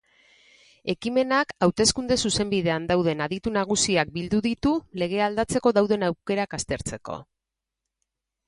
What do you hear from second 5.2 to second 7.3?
aldatzeko dauden aukerak aztertzeko.